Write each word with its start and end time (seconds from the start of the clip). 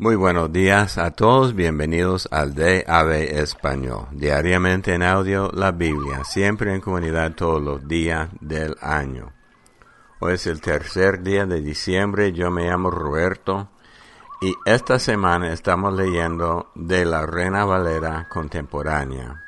Muy 0.00 0.14
buenos 0.14 0.52
días 0.52 0.96
a 0.96 1.10
todos, 1.10 1.56
bienvenidos 1.56 2.28
al 2.30 2.54
DAB 2.54 3.10
Español, 3.14 4.06
diariamente 4.12 4.94
en 4.94 5.02
audio 5.02 5.50
la 5.52 5.72
Biblia, 5.72 6.22
siempre 6.22 6.72
en 6.72 6.80
comunidad 6.80 7.34
todos 7.34 7.60
los 7.60 7.88
días 7.88 8.28
del 8.40 8.76
año. 8.80 9.32
Hoy 10.20 10.34
es 10.34 10.46
el 10.46 10.60
tercer 10.60 11.24
día 11.24 11.46
de 11.46 11.60
diciembre, 11.60 12.30
yo 12.30 12.48
me 12.48 12.70
llamo 12.70 12.92
Roberto 12.92 13.70
y 14.40 14.54
esta 14.64 15.00
semana 15.00 15.52
estamos 15.52 15.92
leyendo 15.92 16.70
de 16.76 17.04
la 17.04 17.26
Reina 17.26 17.64
Valera 17.64 18.28
contemporánea. 18.28 19.42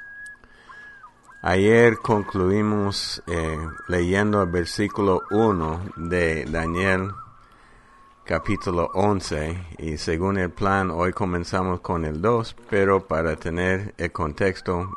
Ayer 1.43 1.99
concluimos 1.99 3.23
eh, 3.29 3.57
leyendo 3.87 4.43
el 4.43 4.51
versículo 4.51 5.23
1 5.31 5.93
de 5.95 6.45
Daniel 6.47 7.13
capítulo 8.31 8.93
11 8.95 9.59
y 9.79 9.97
según 9.97 10.39
el 10.39 10.51
plan 10.51 10.93
hoy 10.93 11.13
comenzamos 11.13 11.81
con 11.81 12.05
el 12.05 12.23
2, 12.23 12.55
pero 12.71 13.05
para 13.09 13.35
tener 13.35 13.93
el 13.99 14.13
contexto 14.13 14.89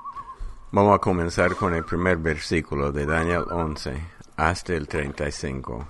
vamos 0.71 0.93
a 0.95 0.99
comenzar 0.99 1.55
con 1.55 1.73
el 1.73 1.83
primer 1.83 2.17
versículo 2.17 2.91
de 2.91 3.07
Daniel 3.07 3.45
11 3.49 3.95
hasta 4.37 4.73
el 4.75 4.87
35. 4.87 5.87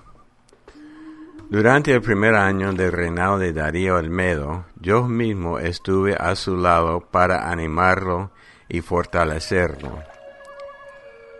Durante 1.49 1.91
el 1.91 2.01
primer 2.01 2.33
año 2.33 2.71
del 2.71 2.93
reinado 2.93 3.37
de 3.37 3.51
Darío 3.51 3.99
el 3.99 4.09
Medo, 4.09 4.63
yo 4.79 5.03
mismo 5.09 5.59
estuve 5.59 6.15
a 6.15 6.37
su 6.37 6.55
lado 6.55 7.01
para 7.01 7.51
animarlo 7.51 8.31
y 8.69 8.79
fortalecerlo. 8.79 10.01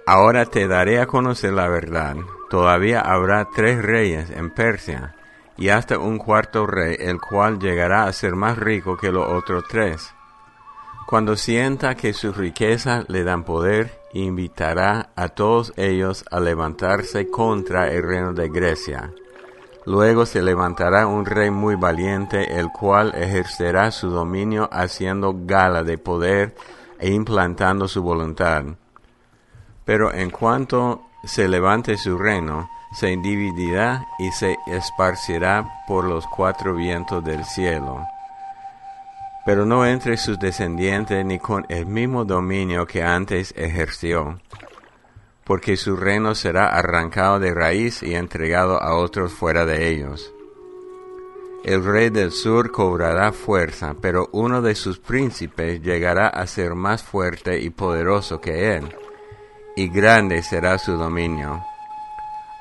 Ahora 0.06 0.48
te 0.48 0.68
daré 0.68 1.00
a 1.00 1.08
conocer 1.08 1.54
la 1.54 1.70
verdad. 1.70 2.18
Todavía 2.50 3.00
habrá 3.00 3.48
tres 3.56 3.82
reyes 3.82 4.32
en 4.32 4.50
Persia 4.50 5.16
y 5.58 5.70
hasta 5.70 6.00
un 6.00 6.18
cuarto 6.18 6.66
rey, 6.66 6.96
el 7.00 7.20
cual 7.20 7.60
llegará 7.60 8.06
a 8.06 8.14
ser 8.14 8.36
más 8.36 8.58
rico 8.58 8.98
que 8.98 9.12
los 9.12 9.28
otros 9.28 9.66
tres. 9.70 10.14
Cuando 11.08 11.36
sienta 11.36 11.96
que 11.96 12.14
su 12.14 12.32
riqueza 12.32 13.04
le 13.08 13.24
dan 13.24 13.44
poder, 13.44 14.00
invitará 14.14 15.10
a 15.16 15.30
todos 15.30 15.74
ellos 15.76 16.26
a 16.32 16.40
levantarse 16.40 17.30
contra 17.30 17.92
el 17.92 18.04
reino 18.04 18.34
de 18.34 18.50
Grecia. 18.50 19.12
Luego 19.86 20.26
se 20.26 20.42
levantará 20.42 21.08
un 21.08 21.26
rey 21.26 21.52
muy 21.52 21.76
valiente, 21.76 22.58
el 22.58 22.70
cual 22.70 23.14
ejercerá 23.16 23.92
su 23.92 24.10
dominio 24.10 24.70
haciendo 24.72 25.36
gala 25.46 25.84
de 25.84 25.98
poder 25.98 26.56
e 27.00 27.10
implantando 27.12 27.88
su 27.90 28.02
voluntad. 28.02 28.64
Pero 29.84 30.14
en 30.14 30.30
cuanto 30.30 31.04
se 31.26 31.50
levante 31.50 31.98
su 31.98 32.18
reino, 32.18 32.70
se 32.94 33.18
dividirá 33.18 34.08
y 34.20 34.32
se 34.32 34.58
esparcirá 34.68 35.84
por 35.88 36.06
los 36.06 36.28
cuatro 36.28 36.76
vientos 36.76 37.24
del 37.24 37.44
cielo. 37.44 38.06
Pero 39.46 39.66
no 39.66 39.86
entre 39.86 40.16
sus 40.18 40.40
descendientes 40.40 41.26
ni 41.26 41.40
con 41.40 41.66
el 41.70 41.86
mismo 41.86 42.24
dominio 42.24 42.86
que 42.86 43.04
antes 43.04 43.54
ejerció, 43.58 44.40
porque 45.44 45.76
su 45.76 45.98
reino 45.98 46.36
será 46.36 46.68
arrancado 46.68 47.40
de 47.40 47.54
raíz 47.54 48.04
y 48.04 48.16
entregado 48.16 48.82
a 48.82 48.96
otros 48.96 49.34
fuera 49.34 49.66
de 49.66 49.90
ellos. 49.90 50.32
El 51.66 51.84
rey 51.84 52.10
del 52.10 52.32
sur 52.32 52.72
cobrará 52.72 53.32
fuerza, 53.32 53.96
pero 54.00 54.30
uno 54.34 54.62
de 54.62 54.76
sus 54.76 55.00
príncipes 55.00 55.82
llegará 55.82 56.28
a 56.28 56.46
ser 56.46 56.76
más 56.76 57.04
fuerte 57.04 57.60
y 57.60 57.70
poderoso 57.70 58.40
que 58.40 58.76
él, 58.76 58.96
y 59.76 59.88
grande 59.88 60.44
será 60.44 60.78
su 60.78 60.94
dominio 60.94 61.64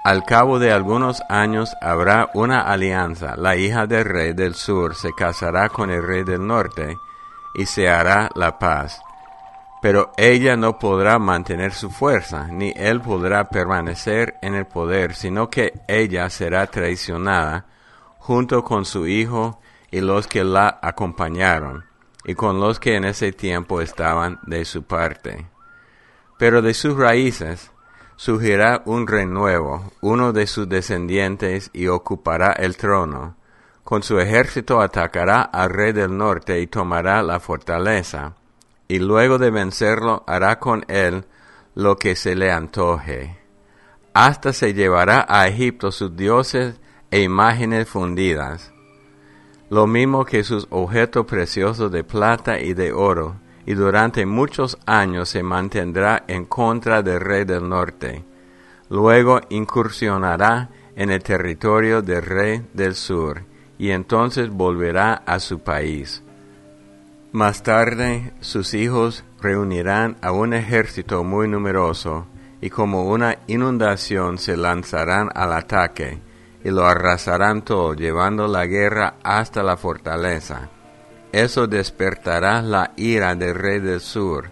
al 0.04 0.24
cabo 0.24 0.58
de 0.58 0.72
algunos 0.72 1.22
años 1.28 1.76
habrá 1.80 2.30
una 2.34 2.62
alianza. 2.62 3.36
La 3.36 3.56
hija 3.56 3.86
del 3.86 4.04
rey 4.04 4.32
del 4.32 4.54
sur 4.54 4.96
se 4.96 5.12
casará 5.12 5.68
con 5.68 5.90
el 5.90 6.02
rey 6.04 6.24
del 6.24 6.44
norte 6.44 6.98
y 7.54 7.66
se 7.66 7.88
hará 7.88 8.28
la 8.34 8.58
paz. 8.58 9.00
Pero 9.80 10.12
ella 10.16 10.56
no 10.56 10.78
podrá 10.78 11.18
mantener 11.18 11.72
su 11.72 11.90
fuerza, 11.90 12.48
ni 12.48 12.72
él 12.76 13.00
podrá 13.00 13.48
permanecer 13.48 14.36
en 14.40 14.54
el 14.54 14.66
poder, 14.66 15.14
sino 15.14 15.50
que 15.50 15.72
ella 15.88 16.30
será 16.30 16.66
traicionada 16.68 17.66
junto 18.18 18.62
con 18.62 18.84
su 18.84 19.08
hijo 19.08 19.60
y 19.90 20.00
los 20.00 20.28
que 20.28 20.44
la 20.44 20.78
acompañaron, 20.80 21.84
y 22.24 22.34
con 22.34 22.60
los 22.60 22.78
que 22.78 22.94
en 22.94 23.04
ese 23.04 23.32
tiempo 23.32 23.80
estaban 23.80 24.38
de 24.46 24.64
su 24.64 24.84
parte. 24.84 25.46
Pero 26.38 26.62
de 26.62 26.74
sus 26.74 26.96
raíces 26.96 27.71
surgirá 28.22 28.82
un 28.84 29.08
renuevo, 29.08 29.90
uno 30.00 30.32
de 30.32 30.46
sus 30.46 30.68
descendientes, 30.68 31.70
y 31.72 31.88
ocupará 31.88 32.52
el 32.52 32.76
trono. 32.76 33.34
Con 33.82 34.04
su 34.04 34.20
ejército 34.20 34.80
atacará 34.80 35.42
al 35.42 35.70
rey 35.70 35.92
del 35.92 36.16
norte 36.16 36.60
y 36.60 36.68
tomará 36.68 37.20
la 37.24 37.40
fortaleza, 37.40 38.36
y 38.86 39.00
luego 39.00 39.38
de 39.38 39.50
vencerlo 39.50 40.22
hará 40.28 40.60
con 40.60 40.84
él 40.86 41.24
lo 41.74 41.96
que 41.96 42.14
se 42.14 42.36
le 42.36 42.52
antoje. 42.52 43.40
Hasta 44.14 44.52
se 44.52 44.72
llevará 44.72 45.26
a 45.28 45.48
Egipto 45.48 45.90
sus 45.90 46.14
dioses 46.14 46.80
e 47.10 47.22
imágenes 47.22 47.88
fundidas, 47.88 48.72
lo 49.68 49.88
mismo 49.88 50.24
que 50.24 50.44
sus 50.44 50.68
objetos 50.70 51.26
preciosos 51.26 51.90
de 51.90 52.04
plata 52.04 52.60
y 52.60 52.72
de 52.74 52.92
oro, 52.92 53.40
y 53.64 53.74
durante 53.74 54.26
muchos 54.26 54.78
años 54.86 55.28
se 55.28 55.42
mantendrá 55.42 56.24
en 56.26 56.44
contra 56.46 57.02
del 57.02 57.20
rey 57.20 57.44
del 57.44 57.68
norte. 57.68 58.24
Luego 58.90 59.40
incursionará 59.50 60.68
en 60.96 61.10
el 61.10 61.22
territorio 61.22 62.02
del 62.02 62.22
rey 62.22 62.66
del 62.74 62.94
sur, 62.94 63.44
y 63.78 63.90
entonces 63.90 64.50
volverá 64.50 65.14
a 65.26 65.38
su 65.38 65.60
país. 65.60 66.22
Más 67.32 67.62
tarde 67.62 68.32
sus 68.40 68.74
hijos 68.74 69.24
reunirán 69.40 70.16
a 70.20 70.32
un 70.32 70.52
ejército 70.52 71.24
muy 71.24 71.48
numeroso, 71.48 72.26
y 72.60 72.70
como 72.70 73.08
una 73.08 73.38
inundación 73.46 74.38
se 74.38 74.56
lanzarán 74.56 75.30
al 75.34 75.52
ataque, 75.52 76.20
y 76.62 76.70
lo 76.70 76.84
arrasarán 76.84 77.62
todo, 77.62 77.94
llevando 77.94 78.46
la 78.46 78.66
guerra 78.66 79.14
hasta 79.22 79.62
la 79.62 79.76
fortaleza 79.76 80.68
eso 81.32 81.66
despertará 81.66 82.60
la 82.60 82.92
ira 82.96 83.34
del 83.34 83.54
rey 83.54 83.80
del 83.80 84.00
sur, 84.00 84.50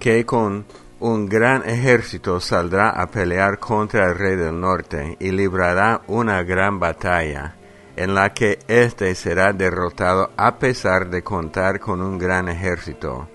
que 0.00 0.26
con 0.26 0.66
un 1.00 1.28
gran 1.28 1.68
ejército 1.68 2.40
saldrá 2.40 2.90
a 2.90 3.06
pelear 3.06 3.60
contra 3.60 4.06
el 4.06 4.18
rey 4.18 4.34
del 4.34 4.60
norte 4.60 5.16
y 5.20 5.30
librará 5.30 6.02
una 6.08 6.42
gran 6.42 6.80
batalla, 6.80 7.54
en 7.96 8.14
la 8.14 8.34
que 8.34 8.58
éste 8.66 9.14
será 9.14 9.52
derrotado 9.52 10.30
a 10.36 10.58
pesar 10.58 11.08
de 11.08 11.22
contar 11.22 11.78
con 11.78 12.02
un 12.02 12.18
gran 12.18 12.48
ejército. 12.48 13.28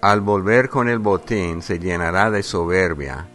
Al 0.00 0.20
volver 0.20 0.68
con 0.68 0.88
el 0.88 0.98
botín 0.98 1.62
se 1.62 1.78
llenará 1.78 2.30
de 2.30 2.42
soberbia, 2.42 3.28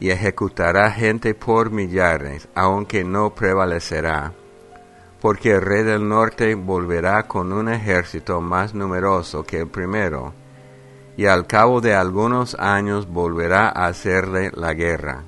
y 0.00 0.10
ejecutará 0.10 0.90
gente 0.90 1.34
por 1.34 1.70
millares, 1.70 2.48
aunque 2.54 3.04
no 3.04 3.34
prevalecerá 3.34 4.32
porque 5.24 5.52
el 5.52 5.62
rey 5.62 5.82
del 5.84 6.06
norte 6.06 6.54
volverá 6.54 7.22
con 7.22 7.50
un 7.50 7.70
ejército 7.70 8.42
más 8.42 8.74
numeroso 8.74 9.42
que 9.42 9.60
el 9.60 9.68
primero, 9.68 10.34
y 11.16 11.24
al 11.24 11.46
cabo 11.46 11.80
de 11.80 11.94
algunos 11.94 12.54
años 12.56 13.08
volverá 13.08 13.68
a 13.68 13.86
hacerle 13.86 14.50
la 14.54 14.74
guerra. 14.74 15.24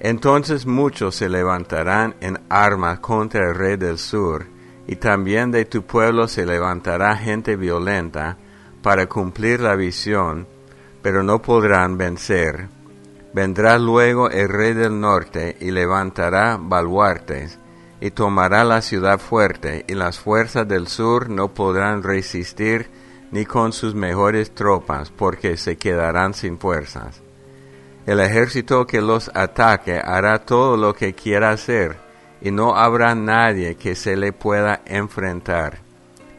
Entonces 0.00 0.64
muchos 0.64 1.16
se 1.16 1.28
levantarán 1.28 2.14
en 2.22 2.40
armas 2.48 3.00
contra 3.00 3.46
el 3.50 3.54
rey 3.54 3.76
del 3.76 3.98
sur, 3.98 4.46
y 4.86 4.96
también 4.96 5.50
de 5.50 5.66
tu 5.66 5.82
pueblo 5.82 6.26
se 6.26 6.46
levantará 6.46 7.14
gente 7.14 7.56
violenta 7.56 8.38
para 8.82 9.04
cumplir 9.06 9.60
la 9.60 9.76
visión, 9.76 10.48
pero 11.02 11.22
no 11.22 11.42
podrán 11.42 11.98
vencer. 11.98 12.68
Vendrá 13.34 13.76
luego 13.76 14.30
el 14.30 14.48
rey 14.48 14.72
del 14.72 14.98
norte 14.98 15.58
y 15.60 15.72
levantará 15.72 16.56
baluartes, 16.58 17.60
y 18.04 18.10
tomará 18.10 18.64
la 18.64 18.82
ciudad 18.82 19.18
fuerte, 19.18 19.86
y 19.88 19.94
las 19.94 20.18
fuerzas 20.18 20.68
del 20.68 20.88
sur 20.88 21.30
no 21.30 21.54
podrán 21.54 22.02
resistir 22.02 22.90
ni 23.30 23.46
con 23.46 23.72
sus 23.72 23.94
mejores 23.94 24.54
tropas, 24.54 25.10
porque 25.10 25.56
se 25.56 25.78
quedarán 25.78 26.34
sin 26.34 26.58
fuerzas. 26.58 27.22
El 28.04 28.20
ejército 28.20 28.86
que 28.86 29.00
los 29.00 29.30
ataque 29.34 29.98
hará 30.04 30.44
todo 30.44 30.76
lo 30.76 30.92
que 30.92 31.14
quiera 31.14 31.48
hacer, 31.48 31.96
y 32.42 32.50
no 32.50 32.76
habrá 32.76 33.14
nadie 33.14 33.76
que 33.76 33.94
se 33.94 34.18
le 34.18 34.34
pueda 34.34 34.82
enfrentar. 34.84 35.78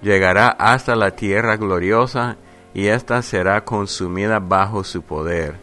Llegará 0.03 0.49
hasta 0.49 0.95
la 0.95 1.15
tierra 1.15 1.57
gloriosa, 1.57 2.37
y 2.75 2.89
ésta 2.89 3.23
será 3.23 3.65
consumida 3.65 4.37
bajo 4.37 4.83
su 4.83 5.01
poder. 5.01 5.55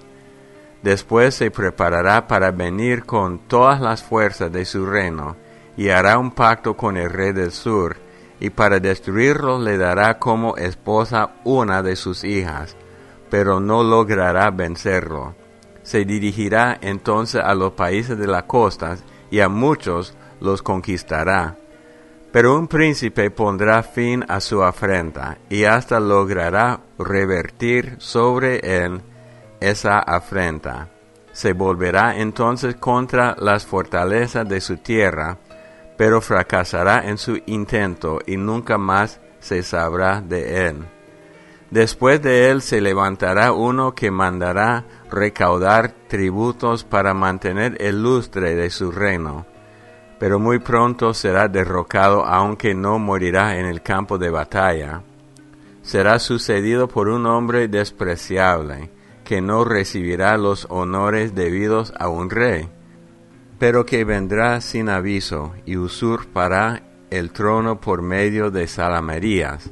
Después 0.82 1.36
se 1.36 1.52
preparará 1.52 2.26
para 2.26 2.50
venir 2.50 3.04
con 3.04 3.38
todas 3.46 3.80
las 3.80 4.02
fuerzas 4.02 4.50
de 4.50 4.64
su 4.64 4.84
reino, 4.84 5.36
y 5.82 5.90
hará 5.90 6.16
un 6.16 6.30
pacto 6.30 6.76
con 6.76 6.96
el 6.96 7.10
rey 7.10 7.32
del 7.32 7.50
sur, 7.50 7.96
y 8.38 8.50
para 8.50 8.78
destruirlo 8.78 9.58
le 9.58 9.76
dará 9.76 10.16
como 10.16 10.56
esposa 10.56 11.32
una 11.42 11.82
de 11.82 11.96
sus 11.96 12.22
hijas, 12.22 12.76
pero 13.28 13.58
no 13.58 13.82
logrará 13.82 14.52
vencerlo. 14.52 15.34
Se 15.82 16.04
dirigirá 16.04 16.78
entonces 16.80 17.42
a 17.44 17.52
los 17.56 17.72
países 17.72 18.16
de 18.16 18.28
la 18.28 18.46
costa 18.46 18.96
y 19.28 19.40
a 19.40 19.48
muchos 19.48 20.14
los 20.40 20.62
conquistará. 20.62 21.56
Pero 22.30 22.56
un 22.56 22.68
príncipe 22.68 23.32
pondrá 23.32 23.82
fin 23.82 24.24
a 24.28 24.38
su 24.38 24.62
afrenta 24.62 25.38
y 25.50 25.64
hasta 25.64 25.98
logrará 25.98 26.78
revertir 26.96 27.96
sobre 27.98 28.84
él 28.84 29.02
esa 29.58 29.98
afrenta. 29.98 30.90
Se 31.32 31.54
volverá 31.54 32.18
entonces 32.18 32.76
contra 32.76 33.34
las 33.36 33.66
fortalezas 33.66 34.48
de 34.48 34.60
su 34.60 34.76
tierra, 34.76 35.38
pero 36.02 36.20
fracasará 36.20 37.08
en 37.08 37.16
su 37.16 37.38
intento 37.46 38.18
y 38.26 38.36
nunca 38.36 38.76
más 38.76 39.20
se 39.38 39.62
sabrá 39.62 40.20
de 40.20 40.66
él. 40.66 40.78
Después 41.70 42.20
de 42.20 42.50
él 42.50 42.60
se 42.60 42.80
levantará 42.80 43.52
uno 43.52 43.94
que 43.94 44.10
mandará 44.10 44.84
recaudar 45.12 45.94
tributos 46.08 46.82
para 46.82 47.14
mantener 47.14 47.80
el 47.80 48.02
lustre 48.02 48.56
de 48.56 48.68
su 48.70 48.90
reino 48.90 49.46
pero 50.18 50.40
muy 50.40 50.58
pronto 50.58 51.14
será 51.14 51.46
derrocado 51.46 52.24
aunque 52.24 52.74
no 52.74 52.98
morirá 52.98 53.58
en 53.58 53.66
el 53.66 53.80
campo 53.80 54.18
de 54.18 54.30
batalla. 54.30 55.02
Será 55.82 56.18
sucedido 56.18 56.88
por 56.88 57.08
un 57.08 57.26
hombre 57.26 57.68
despreciable, 57.68 58.90
que 59.24 59.40
no 59.40 59.64
recibirá 59.64 60.36
los 60.36 60.66
honores 60.68 61.36
debidos 61.36 61.92
a 61.96 62.08
un 62.08 62.28
rey, 62.28 62.68
pero 63.62 63.86
que 63.86 64.02
vendrá 64.02 64.60
sin 64.60 64.88
aviso 64.88 65.54
y 65.64 65.76
usurpará 65.76 66.82
el 67.10 67.30
trono 67.30 67.80
por 67.80 68.02
medio 68.02 68.50
de 68.50 68.66
salamerías. 68.66 69.70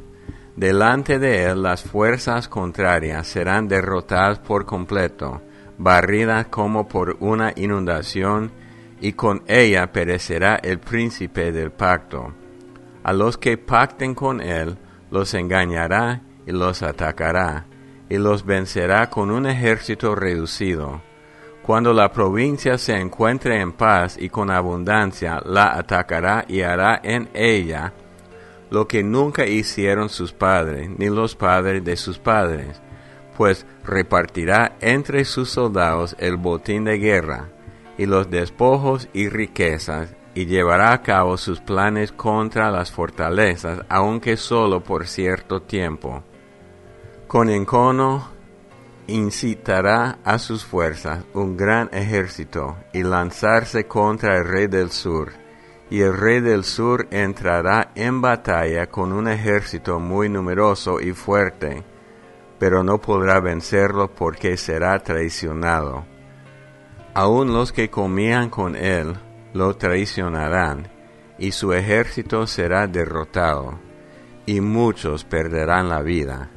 Delante 0.55 1.19
de 1.19 1.47
él 1.47 1.65
las 1.65 1.83
fuerzas 1.83 2.47
contrarias 2.47 3.27
serán 3.27 3.67
derrotadas 3.67 4.39
por 4.39 4.65
completo, 4.65 5.43
barridas 5.77 6.47
como 6.47 6.87
por 6.87 7.17
una 7.19 7.53
inundación 7.57 8.53
y 9.01 9.15
con 9.15 9.43
ella 9.49 9.91
perecerá 9.91 10.55
el 10.63 10.79
príncipe 10.79 11.51
del 11.51 11.73
pacto. 11.73 12.33
A 13.03 13.13
los 13.13 13.39
que 13.39 13.59
pacten 13.59 14.15
con 14.15 14.41
él, 14.41 14.79
los 15.11 15.35
engañará 15.35 16.23
y 16.47 16.53
los 16.53 16.85
atacará, 16.85 17.67
y 18.09 18.19
los 18.19 18.47
vencerá 18.47 19.11
con 19.11 19.33
un 19.33 19.47
ejército 19.47 20.15
reducido. 20.15 21.10
Cuando 21.63 21.93
la 21.93 22.11
provincia 22.11 22.79
se 22.79 22.97
encuentre 22.97 23.61
en 23.61 23.73
paz 23.73 24.17
y 24.19 24.29
con 24.29 24.51
abundancia, 24.51 25.41
la 25.45 25.77
atacará 25.77 26.45
y 26.49 26.63
hará 26.63 27.01
en 27.03 27.29
ella 27.35 27.93
lo 28.71 28.87
que 28.87 29.03
nunca 29.03 29.47
hicieron 29.47 30.09
sus 30.09 30.33
padres, 30.33 30.89
ni 30.97 31.09
los 31.09 31.35
padres 31.35 31.85
de 31.85 31.97
sus 31.97 32.19
padres, 32.19 32.81
pues 33.37 33.67
repartirá 33.85 34.77
entre 34.81 35.25
sus 35.25 35.51
soldados 35.51 36.17
el 36.19 36.37
botín 36.37 36.85
de 36.85 36.99
guerra 36.99 37.49
y 37.99 38.07
los 38.07 38.31
despojos 38.31 39.09
y 39.13 39.29
riquezas, 39.29 40.15
y 40.35 40.47
llevará 40.47 40.93
a 40.93 41.03
cabo 41.03 41.37
sus 41.37 41.61
planes 41.61 42.13
contra 42.13 42.71
las 42.71 42.93
fortalezas, 42.93 43.81
aunque 43.89 44.37
solo 44.37 44.83
por 44.83 45.07
cierto 45.09 45.63
tiempo. 45.63 46.23
Con 47.27 47.51
encono 47.51 48.29
incitará 49.13 50.19
a 50.25 50.39
sus 50.39 50.65
fuerzas 50.65 51.25
un 51.35 51.57
gran 51.57 51.89
ejército 51.93 52.77
y 52.93 53.03
lanzarse 53.03 53.87
contra 53.87 54.37
el 54.37 54.45
rey 54.45 54.67
del 54.67 54.91
sur, 54.91 55.33
y 55.91 56.01
el 56.01 56.17
rey 56.17 56.41
del 56.41 56.65
sur 56.65 57.09
entrará 57.11 57.91
en 57.95 58.21
batalla 58.21 58.87
con 58.87 59.13
un 59.13 59.29
ejército 59.29 59.99
muy 59.99 60.29
numeroso 60.29 61.01
y 61.01 61.13
fuerte, 61.13 61.85
pero 62.59 62.83
no 62.83 63.01
podrá 63.01 63.41
vencerlo 63.41 64.15
porque 64.15 64.57
será 64.57 64.99
traicionado 65.01 66.05
Aún 67.13 67.53
los 67.53 67.73
que 67.73 67.91
comían 67.91 68.51
con 68.51 68.77
él 68.77 69.15
lo 69.53 69.77
traicionarán, 69.77 70.89
y 71.39 71.51
su 71.51 71.73
ejército 71.73 72.47
será 72.47 72.87
derrotado, 72.87 73.81
y 74.47 74.61
muchos 74.61 75.25
perderán 75.25 75.89
la 75.89 76.03
vida. 76.03 76.51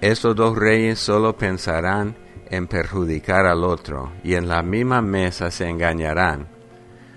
Estos 0.00 0.36
dos 0.36 0.56
reyes 0.56 0.98
solo 0.98 1.36
pensarán 1.36 2.16
en 2.50 2.66
perjudicar 2.66 3.46
al 3.46 3.64
otro, 3.64 4.12
y 4.22 4.34
en 4.34 4.48
la 4.48 4.62
misma 4.62 5.00
mesa 5.00 5.50
se 5.50 5.68
engañarán. 5.68 6.48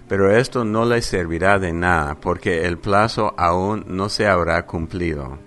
Pero 0.07 0.35
esto 0.35 0.63
no 0.63 0.85
les 0.85 1.05
servirá 1.05 1.59
de 1.59 1.73
nada, 1.73 2.15
porque 2.15 2.65
el 2.65 2.77
plazo 2.77 3.33
aún 3.37 3.85
no 3.87 4.09
se 4.09 4.27
habrá 4.27 4.65
cumplido. 4.65 5.37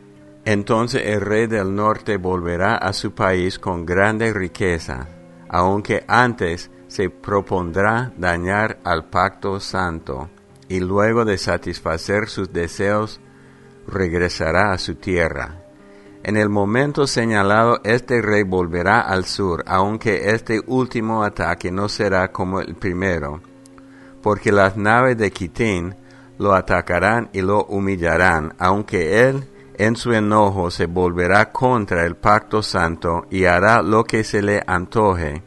Entonces 0.45 1.03
el 1.07 1.21
rey 1.21 1.47
del 1.47 1.75
norte 1.75 2.17
volverá 2.17 2.77
a 2.77 2.93
su 2.93 3.13
país 3.13 3.59
con 3.59 3.87
grande 3.87 4.33
riqueza, 4.33 5.09
aunque 5.49 6.05
antes 6.09 6.71
se 6.89 7.11
propondrá 7.11 8.13
dañar 8.17 8.79
al 8.85 9.09
pacto 9.09 9.59
santo 9.61 10.29
y 10.69 10.81
luego 10.81 11.25
de 11.25 11.39
satisfacer 11.39 12.29
sus 12.29 12.53
deseos 12.53 13.21
regresará 13.87 14.73
a 14.73 14.79
su 14.79 14.97
tierra. 14.97 15.63
En 16.25 16.37
el 16.37 16.49
momento 16.49 17.07
señalado 17.07 17.81
este 17.85 18.23
rey 18.23 18.45
volverá 18.45 19.01
al 19.01 19.25
sur, 19.25 19.65
aunque 19.67 20.31
este 20.31 20.61
último 20.67 21.25
ataque 21.25 21.71
no 21.73 21.89
será 21.89 22.31
como 22.31 22.61
el 22.61 22.75
primero, 22.75 23.41
porque 24.23 24.53
las 24.53 24.77
naves 24.77 25.19
de 25.19 25.31
Quitín 25.31 25.97
lo 26.39 26.55
atacarán 26.55 27.29
y 27.33 27.41
lo 27.41 27.65
humillarán, 27.65 28.55
aunque 28.59 29.29
él 29.29 29.49
en 29.75 29.97
su 29.97 30.13
enojo 30.13 30.71
se 30.71 30.87
volverá 30.87 31.51
contra 31.51 32.05
el 32.05 32.17
pacto 32.17 32.63
santo 32.63 33.27
y 33.31 33.45
hará 33.45 33.83
lo 33.83 34.05
que 34.05 34.23
se 34.23 34.43
le 34.43 34.63
antoje 34.67 35.43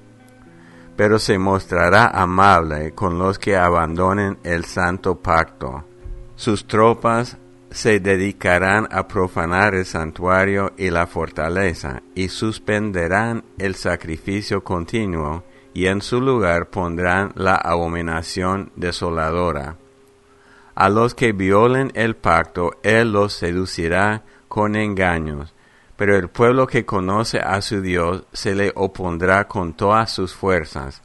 pero 0.95 1.19
se 1.19 1.38
mostrará 1.38 2.07
amable 2.07 2.94
con 2.94 3.18
los 3.19 3.38
que 3.38 3.57
abandonen 3.57 4.38
el 4.44 4.66
santo 4.66 5.16
pacto. 5.16 5.83
Sus 6.36 6.66
tropas 6.66 7.38
se 7.75 8.00
dedicarán 8.00 8.88
a 8.89 9.06
profanar 9.06 9.75
el 9.75 9.86
santuario 9.86 10.72
y 10.77 10.92
la 10.92 11.07
fortaleza, 11.07 12.04
y 12.16 12.30
suspenderán 12.30 13.44
el 13.57 13.75
sacrificio 13.75 14.63
continuo, 14.63 15.44
y 15.74 15.88
en 15.88 16.01
su 16.01 16.22
lugar 16.22 16.69
pondrán 16.69 17.33
la 17.36 17.56
abominación 17.56 18.72
desoladora. 18.77 19.75
A 20.74 20.88
los 20.88 21.16
que 21.16 21.33
violen 21.33 21.92
el 21.95 22.16
pacto, 22.16 22.72
él 22.81 23.12
los 23.12 23.33
seducirá 23.33 24.24
con 24.48 24.77
engaños, 24.77 25.54
pero 25.98 26.16
el 26.16 26.30
pueblo 26.30 26.68
que 26.68 26.86
conoce 26.86 27.39
a 27.39 27.62
su 27.62 27.81
Dios 27.81 28.24
se 28.31 28.56
le 28.56 28.72
opondrá 28.75 29.50
con 29.50 29.74
todas 29.74 30.13
sus 30.13 30.33
fuerzas. 30.33 31.04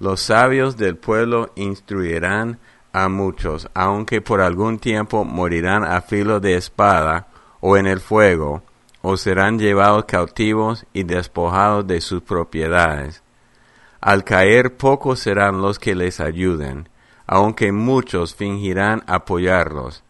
Los 0.00 0.20
sabios 0.20 0.76
del 0.76 0.96
pueblo 0.96 1.52
instruirán 1.54 2.58
a 3.04 3.08
muchos, 3.08 3.68
aunque 3.74 4.20
por 4.20 4.40
algún 4.40 4.78
tiempo 4.78 5.24
morirán 5.24 5.84
a 5.84 6.00
filo 6.00 6.40
de 6.40 6.56
espada 6.56 7.28
o 7.60 7.76
en 7.76 7.86
el 7.86 8.00
fuego, 8.00 8.62
o 9.02 9.16
serán 9.16 9.58
llevados 9.58 10.04
cautivos 10.06 10.86
y 10.92 11.04
despojados 11.04 11.86
de 11.86 12.00
sus 12.00 12.22
propiedades. 12.22 13.22
Al 14.00 14.24
caer 14.24 14.76
pocos 14.76 15.20
serán 15.20 15.60
los 15.60 15.78
que 15.78 15.94
les 15.94 16.20
ayuden, 16.20 16.88
aunque 17.26 17.72
muchos 17.72 18.34
fingirán 18.34 19.02
apoyarlos. 19.06 20.04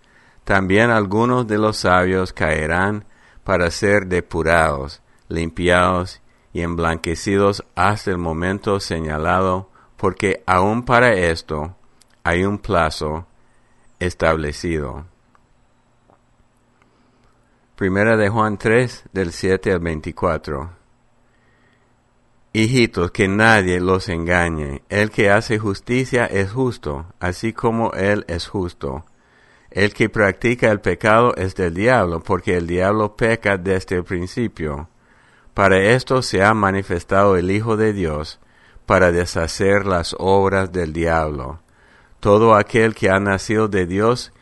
También 0.44 0.90
algunos 0.90 1.46
de 1.46 1.58
los 1.58 1.78
sabios 1.78 2.32
caerán 2.32 3.04
para 3.44 3.70
ser 3.70 4.06
depurados, 4.06 5.02
limpiados 5.28 6.20
y 6.52 6.62
emblanquecidos 6.62 7.64
hasta 7.74 8.10
el 8.10 8.18
momento 8.18 8.80
señalado, 8.80 9.70
porque 9.96 10.42
aún 10.46 10.84
para 10.84 11.14
esto 11.14 11.77
hay 12.28 12.44
un 12.44 12.58
plazo 12.58 13.26
establecido. 13.98 15.06
Primera 17.74 18.18
de 18.18 18.28
Juan 18.28 18.58
3, 18.58 19.04
del 19.14 19.32
7 19.32 19.72
al 19.72 19.78
24. 19.78 20.70
Hijitos, 22.52 23.12
que 23.12 23.28
nadie 23.28 23.80
los 23.80 24.10
engañe. 24.10 24.82
El 24.90 25.10
que 25.10 25.30
hace 25.30 25.58
justicia 25.58 26.26
es 26.26 26.52
justo, 26.52 27.06
así 27.18 27.54
como 27.54 27.92
Él 27.92 28.26
es 28.28 28.46
justo. 28.46 29.06
El 29.70 29.94
que 29.94 30.10
practica 30.10 30.70
el 30.70 30.82
pecado 30.82 31.34
es 31.34 31.54
del 31.54 31.72
diablo, 31.72 32.22
porque 32.22 32.58
el 32.58 32.66
diablo 32.66 33.16
peca 33.16 33.56
desde 33.56 33.96
el 33.96 34.04
principio. 34.04 34.90
Para 35.54 35.78
esto 35.78 36.20
se 36.20 36.42
ha 36.44 36.52
manifestado 36.52 37.38
el 37.38 37.50
Hijo 37.50 37.78
de 37.78 37.94
Dios, 37.94 38.38
para 38.84 39.12
deshacer 39.12 39.86
las 39.86 40.14
obras 40.18 40.72
del 40.72 40.92
diablo. 40.92 41.60
Todo 42.20 42.54
aquel 42.54 42.94
que 42.94 43.10
ha 43.10 43.20
nacido 43.20 43.68
de 43.68 43.86
Dios 43.86 44.32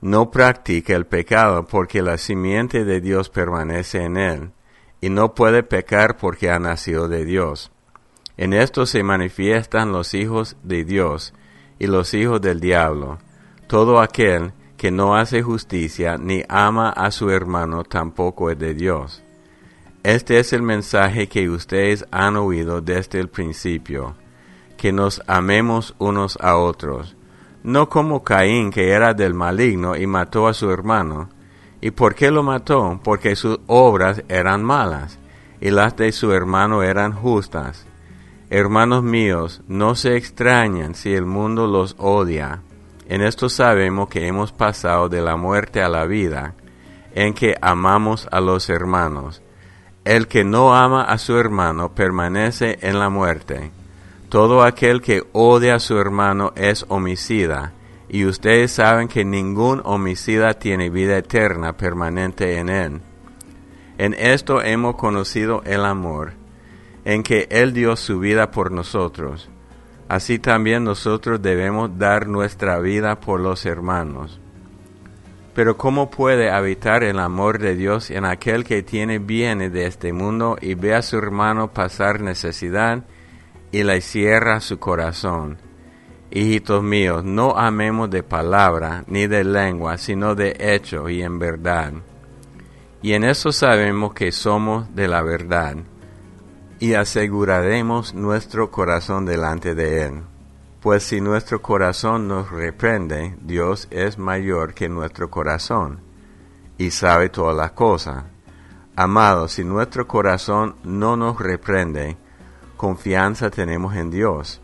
no 0.00 0.30
practica 0.30 0.94
el 0.94 1.06
pecado, 1.06 1.66
porque 1.66 2.02
la 2.02 2.16
simiente 2.16 2.84
de 2.84 3.00
Dios 3.00 3.28
permanece 3.28 4.02
en 4.02 4.16
él, 4.16 4.50
y 5.00 5.10
no 5.10 5.34
puede 5.34 5.62
pecar 5.62 6.16
porque 6.16 6.50
ha 6.50 6.58
nacido 6.58 7.08
de 7.08 7.24
Dios. 7.24 7.70
En 8.36 8.54
esto 8.54 8.86
se 8.86 9.02
manifiestan 9.02 9.92
los 9.92 10.14
hijos 10.14 10.56
de 10.62 10.84
Dios 10.84 11.34
y 11.78 11.86
los 11.86 12.14
hijos 12.14 12.40
del 12.40 12.60
diablo. 12.60 13.18
Todo 13.66 14.00
aquel 14.00 14.52
que 14.78 14.90
no 14.90 15.14
hace 15.14 15.42
justicia 15.42 16.16
ni 16.16 16.42
ama 16.48 16.88
a 16.88 17.10
su 17.10 17.28
hermano 17.28 17.84
tampoco 17.84 18.50
es 18.50 18.58
de 18.58 18.72
Dios. 18.72 19.22
Este 20.02 20.38
es 20.38 20.54
el 20.54 20.62
mensaje 20.62 21.28
que 21.28 21.50
ustedes 21.50 22.06
han 22.10 22.36
oído 22.36 22.80
desde 22.80 23.20
el 23.20 23.28
principio, 23.28 24.16
que 24.80 24.92
nos 24.92 25.20
amemos 25.26 25.94
unos 25.98 26.38
a 26.40 26.56
otros. 26.56 27.14
no 27.62 27.90
como 27.90 28.24
Caín, 28.24 28.70
que 28.70 28.92
era 28.92 29.12
del 29.12 29.34
maligno 29.34 29.94
y 29.94 30.06
mató 30.06 30.48
a 30.48 30.54
su 30.54 30.70
hermano. 30.70 31.28
¿Y 31.82 31.90
por 31.90 32.14
qué 32.14 32.30
lo 32.30 32.42
mató? 32.42 32.98
Porque 33.04 33.36
sus 33.36 33.60
obras 33.66 34.24
eran 34.30 34.64
malas 34.64 35.18
y 35.60 35.68
las 35.68 35.94
de 35.96 36.12
su 36.12 36.32
hermano 36.32 36.82
eran 36.82 37.12
justas. 37.12 37.86
Hermanos 38.48 39.02
míos, 39.02 39.60
no 39.68 39.94
se 39.96 40.16
extrañan 40.16 40.94
si 40.94 41.12
el 41.12 41.26
mundo 41.26 41.66
los 41.66 41.94
odia. 41.98 42.62
En 43.06 43.20
esto 43.20 43.50
sabemos 43.50 44.08
que 44.08 44.26
hemos 44.26 44.50
pasado 44.52 45.10
de 45.10 45.20
la 45.20 45.36
muerte 45.36 45.82
a 45.82 45.90
la 45.90 46.06
vida, 46.06 46.54
en 47.14 47.34
que 47.34 47.54
amamos 47.60 48.26
a 48.32 48.40
los 48.40 48.70
hermanos. 48.70 49.42
El 50.06 50.26
que 50.26 50.42
no 50.42 50.74
ama 50.74 51.02
a 51.02 51.18
su 51.18 51.36
hermano 51.36 51.94
permanece 51.94 52.78
en 52.80 52.98
la 52.98 53.10
muerte. 53.10 53.72
Todo 54.30 54.62
aquel 54.62 55.02
que 55.02 55.24
odia 55.32 55.74
a 55.74 55.80
su 55.80 55.98
hermano 55.98 56.52
es 56.54 56.86
homicida, 56.88 57.72
y 58.08 58.26
ustedes 58.26 58.70
saben 58.70 59.08
que 59.08 59.24
ningún 59.24 59.82
homicida 59.84 60.54
tiene 60.54 60.88
vida 60.88 61.18
eterna 61.18 61.76
permanente 61.76 62.58
en 62.58 62.68
él. 62.68 63.00
En 63.98 64.14
esto 64.14 64.62
hemos 64.62 64.94
conocido 64.94 65.62
el 65.64 65.84
amor, 65.84 66.34
en 67.04 67.24
que 67.24 67.48
Él 67.50 67.72
dio 67.72 67.96
su 67.96 68.20
vida 68.20 68.52
por 68.52 68.70
nosotros. 68.70 69.50
Así 70.08 70.38
también 70.38 70.84
nosotros 70.84 71.42
debemos 71.42 71.98
dar 71.98 72.28
nuestra 72.28 72.78
vida 72.78 73.18
por 73.18 73.40
los 73.40 73.66
hermanos. 73.66 74.38
Pero 75.56 75.76
¿cómo 75.76 76.08
puede 76.08 76.52
habitar 76.52 77.02
el 77.02 77.18
amor 77.18 77.58
de 77.58 77.74
Dios 77.74 78.12
en 78.12 78.24
aquel 78.24 78.62
que 78.62 78.84
tiene 78.84 79.18
bienes 79.18 79.72
de 79.72 79.86
este 79.86 80.12
mundo 80.12 80.56
y 80.60 80.74
ve 80.74 80.94
a 80.94 81.02
su 81.02 81.18
hermano 81.18 81.72
pasar 81.72 82.20
necesidad 82.20 83.02
y 83.72 83.82
le 83.82 84.00
cierra 84.00 84.60
su 84.60 84.78
corazón. 84.78 85.58
Hijitos 86.30 86.82
míos, 86.82 87.24
no 87.24 87.56
amemos 87.56 88.10
de 88.10 88.22
palabra 88.22 89.04
ni 89.08 89.26
de 89.26 89.42
lengua, 89.42 89.98
sino 89.98 90.34
de 90.34 90.56
hecho 90.58 91.08
y 91.08 91.22
en 91.22 91.38
verdad. 91.38 91.92
Y 93.02 93.14
en 93.14 93.24
eso 93.24 93.50
sabemos 93.50 94.12
que 94.12 94.30
somos 94.30 94.94
de 94.94 95.08
la 95.08 95.22
verdad, 95.22 95.76
y 96.78 96.94
aseguraremos 96.94 98.14
nuestro 98.14 98.70
corazón 98.70 99.24
delante 99.24 99.74
de 99.74 100.02
Él. 100.02 100.22
Pues 100.80 101.02
si 101.02 101.20
nuestro 101.20 101.60
corazón 101.60 102.28
nos 102.28 102.50
reprende, 102.50 103.36
Dios 103.42 103.88
es 103.90 104.18
mayor 104.18 104.72
que 104.72 104.88
nuestro 104.88 105.30
corazón, 105.30 106.00
y 106.78 106.90
sabe 106.90 107.28
todas 107.28 107.56
las 107.56 107.72
cosas. 107.72 108.24
Amados, 108.96 109.52
si 109.52 109.64
nuestro 109.64 110.06
corazón 110.06 110.76
no 110.84 111.16
nos 111.16 111.38
reprende, 111.38 112.16
confianza 112.80 113.50
tenemos 113.50 113.94
en 113.94 114.10
Dios 114.10 114.62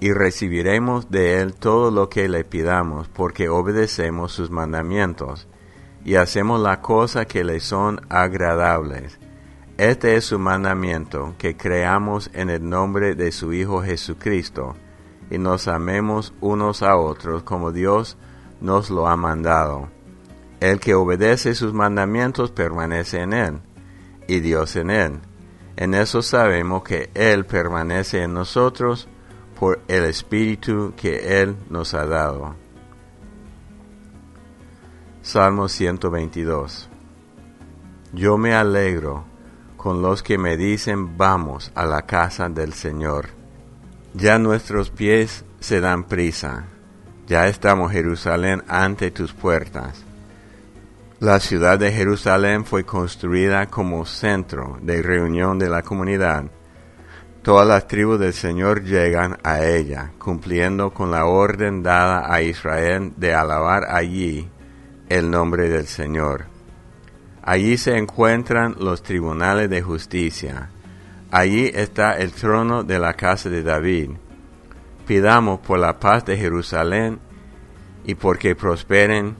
y 0.00 0.12
recibiremos 0.12 1.12
de 1.12 1.38
Él 1.38 1.54
todo 1.54 1.92
lo 1.92 2.08
que 2.08 2.28
le 2.28 2.42
pidamos 2.42 3.06
porque 3.06 3.48
obedecemos 3.48 4.32
sus 4.32 4.50
mandamientos 4.50 5.46
y 6.04 6.16
hacemos 6.16 6.60
las 6.60 6.78
cosas 6.78 7.26
que 7.26 7.44
le 7.44 7.60
son 7.60 8.00
agradables. 8.08 9.20
Este 9.78 10.16
es 10.16 10.24
su 10.24 10.40
mandamiento, 10.40 11.36
que 11.38 11.56
creamos 11.56 12.32
en 12.34 12.50
el 12.50 12.68
nombre 12.68 13.14
de 13.14 13.30
su 13.30 13.52
Hijo 13.52 13.80
Jesucristo 13.80 14.74
y 15.30 15.38
nos 15.38 15.68
amemos 15.68 16.34
unos 16.40 16.82
a 16.82 16.96
otros 16.96 17.44
como 17.44 17.70
Dios 17.70 18.18
nos 18.60 18.90
lo 18.90 19.06
ha 19.06 19.16
mandado. 19.16 19.88
El 20.58 20.80
que 20.80 20.96
obedece 20.96 21.54
sus 21.54 21.72
mandamientos 21.72 22.50
permanece 22.50 23.20
en 23.20 23.32
Él 23.32 23.60
y 24.26 24.40
Dios 24.40 24.74
en 24.74 24.90
Él 24.90 25.20
en 25.76 25.94
eso 25.94 26.22
sabemos 26.22 26.82
que 26.82 27.10
Él 27.14 27.44
permanece 27.46 28.22
en 28.22 28.34
nosotros 28.34 29.08
por 29.58 29.80
el 29.88 30.04
Espíritu 30.04 30.92
que 30.96 31.40
Él 31.40 31.56
nos 31.70 31.94
ha 31.94 32.06
dado. 32.06 32.54
Salmo 35.22 35.68
122 35.68 36.88
Yo 38.12 38.36
me 38.38 38.54
alegro 38.54 39.24
con 39.76 40.02
los 40.02 40.22
que 40.22 40.36
me 40.38 40.56
dicen 40.56 41.16
vamos 41.16 41.72
a 41.74 41.86
la 41.86 42.02
casa 42.02 42.48
del 42.48 42.72
Señor. 42.72 43.28
Ya 44.14 44.38
nuestros 44.38 44.90
pies 44.90 45.44
se 45.60 45.80
dan 45.80 46.04
prisa, 46.04 46.66
ya 47.26 47.48
estamos 47.48 47.92
Jerusalén 47.92 48.62
ante 48.68 49.10
tus 49.10 49.32
puertas. 49.32 50.04
La 51.22 51.38
ciudad 51.38 51.78
de 51.78 51.92
Jerusalén 51.92 52.64
fue 52.64 52.82
construida 52.82 53.66
como 53.66 54.04
centro 54.06 54.80
de 54.82 55.00
reunión 55.02 55.56
de 55.56 55.68
la 55.68 55.82
comunidad. 55.82 56.46
Todas 57.42 57.64
las 57.64 57.86
tribus 57.86 58.18
del 58.18 58.32
Señor 58.32 58.82
llegan 58.82 59.38
a 59.44 59.64
ella, 59.64 60.10
cumpliendo 60.18 60.92
con 60.92 61.12
la 61.12 61.26
orden 61.26 61.84
dada 61.84 62.26
a 62.28 62.42
Israel 62.42 63.12
de 63.16 63.34
alabar 63.34 63.84
allí 63.88 64.50
el 65.08 65.30
nombre 65.30 65.68
del 65.68 65.86
Señor. 65.86 66.46
Allí 67.40 67.76
se 67.76 67.96
encuentran 67.96 68.74
los 68.80 69.04
tribunales 69.04 69.70
de 69.70 69.80
justicia. 69.80 70.70
Allí 71.30 71.70
está 71.72 72.18
el 72.18 72.32
trono 72.32 72.82
de 72.82 72.98
la 72.98 73.14
casa 73.14 73.48
de 73.48 73.62
David. 73.62 74.10
Pidamos 75.06 75.60
por 75.60 75.78
la 75.78 76.00
paz 76.00 76.24
de 76.24 76.36
Jerusalén 76.36 77.20
y 78.04 78.16
porque 78.16 78.56
prosperen 78.56 79.36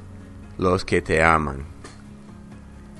los 0.58 0.84
que 0.84 1.02
te 1.02 1.24
aman 1.24 1.71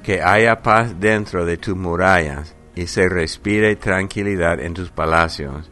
que 0.02 0.22
haya 0.22 0.62
paz 0.62 0.98
dentro 0.98 1.44
de 1.44 1.56
tus 1.56 1.76
murallas 1.76 2.54
y 2.74 2.86
se 2.86 3.08
respire 3.08 3.76
tranquilidad 3.76 4.60
en 4.60 4.74
tus 4.74 4.90
palacios. 4.90 5.70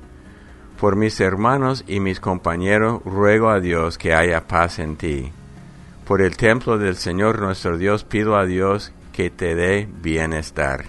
Por 0.79 0.97
mis 0.97 1.21
hermanos 1.21 1.85
y 1.87 2.01
mis 2.01 2.21
compañeros 2.21 3.03
ruego 3.05 3.51
a 3.51 3.61
Dios 3.61 3.99
que 3.99 4.15
haya 4.15 4.47
paz 4.47 4.79
en 4.79 4.97
ti. 4.97 5.33
Por 6.07 6.23
el 6.23 6.37
templo 6.37 6.79
del 6.79 6.97
Señor 6.97 7.41
nuestro 7.41 7.77
Dios 7.77 8.05
pido 8.05 8.37
a 8.37 8.47
Dios 8.47 8.93
que 9.13 9.31
te 9.31 9.55
dé 9.55 9.89
bienestar. 10.01 10.85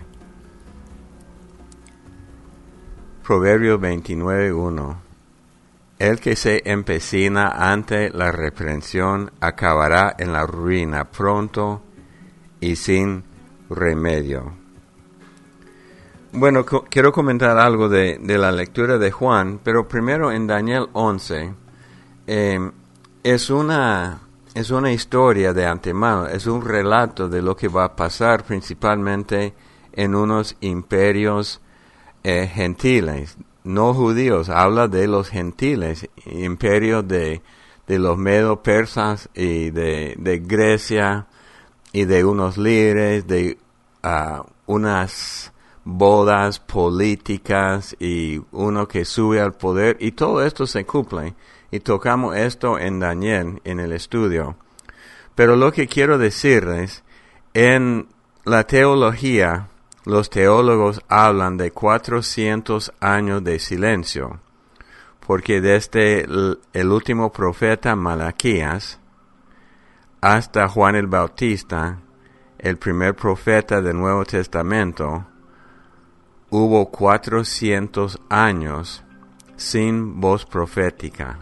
Proverbio 3.24 3.80
29.1 3.80 4.98
El 6.00 6.20
que 6.20 6.36
se 6.36 6.62
empecina 6.66 7.72
ante 7.72 8.10
la 8.10 8.32
reprensión 8.32 9.32
acabará 9.42 10.16
en 10.18 10.34
la 10.34 10.46
ruina 10.46 11.12
pronto 11.12 11.84
y 12.60 12.76
sin 12.76 13.24
remedio. 13.76 14.54
Bueno, 16.34 16.66
quiero 16.66 17.12
comentar 17.12 17.58
algo 17.58 17.90
de, 17.90 18.18
la 18.22 18.52
lectura 18.52 18.98
de 18.98 19.12
Juan, 19.12 19.60
pero 19.64 19.88
primero 19.88 20.32
en 20.32 20.48
Daniel 20.48 20.88
11 20.94 21.54
em, 22.26 22.72
es, 23.22 23.50
una, 23.50 24.22
es 24.54 24.72
una 24.72 24.94
historia 24.94 25.52
de 25.52 25.66
antemano, 25.66 26.28
es 26.28 26.48
un 26.48 26.64
relato 26.64 27.28
de 27.28 27.42
lo 27.42 27.58
que 27.58 27.68
va 27.68 27.84
a 27.84 27.96
pasar 27.98 28.46
principalmente 28.46 29.54
en 29.92 30.16
unos 30.16 30.56
imperios 30.62 31.60
eh, 32.24 32.48
gentiles, 32.48 33.38
no 33.66 33.94
judíos, 33.94 34.48
habla 34.48 34.88
de 34.88 35.08
los 35.08 35.28
gentiles, 35.28 36.10
imperios 36.26 37.06
de, 37.08 37.42
de 37.88 38.00
los 38.00 38.18
medo 38.18 38.64
persas 38.64 39.30
y 39.34 39.70
de, 39.72 40.16
de 40.18 40.40
Grecia, 40.40 41.28
y 41.94 42.06
de 42.06 42.24
unos 42.26 42.58
líderes, 42.58 43.28
de 43.28 43.58
uh, 44.04 44.44
unas 44.66 45.52
bodas 45.84 46.60
políticas 46.60 47.96
y 48.00 48.42
uno 48.52 48.88
que 48.88 49.06
sube 49.06 49.42
al 49.42 49.54
poder 49.54 49.98
y 50.00 50.12
todo 50.12 50.44
esto 50.46 50.68
se 50.68 50.86
cumple 50.86 51.34
y 51.72 51.80
tocamos 51.80 52.36
esto 52.36 52.78
en 52.78 53.00
Daniel 53.00 53.62
en 53.64 53.80
el 53.80 53.94
estudio. 53.94 54.58
Pero 55.36 55.56
lo 55.56 55.72
que 55.72 55.88
quiero 55.88 56.18
decirles, 56.18 57.04
en 57.54 58.08
la 58.44 58.66
teología, 58.66 59.70
los 60.06 60.30
teólogos 60.30 61.02
hablan 61.08 61.58
de 61.58 61.72
400 61.72 62.94
años 63.00 63.44
de 63.44 63.60
silencio, 63.60 64.40
porque 65.26 65.62
desde 65.62 66.22
el, 66.22 66.60
el 66.74 66.92
último 66.92 67.32
profeta 67.32 67.96
Malaquías, 67.96 69.00
hasta 70.22 70.68
Juan 70.68 70.96
el 70.96 71.08
Bautista, 71.08 71.98
el 72.60 72.78
primer 72.78 73.16
profeta 73.16 73.82
del 73.82 73.98
Nuevo 73.98 74.24
Testamento, 74.24 75.26
hubo 76.52 76.92
cuatrocientos 76.92 78.22
años 78.30 79.04
sin 79.56 80.22
voz 80.22 80.46
profética, 80.46 81.40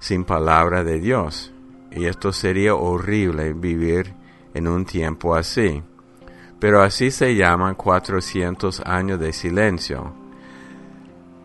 sin 0.00 0.24
palabra 0.24 0.82
de 0.82 0.98
Dios. 0.98 1.52
Y 1.92 2.06
esto 2.06 2.32
sería 2.32 2.74
horrible 2.74 3.52
vivir 3.52 4.12
en 4.54 4.66
un 4.66 4.84
tiempo 4.84 5.36
así. 5.36 5.84
Pero 6.58 6.82
así 6.82 7.12
se 7.12 7.36
llaman 7.36 7.76
cuatrocientos 7.76 8.80
años 8.84 9.20
de 9.20 9.32
silencio, 9.32 10.12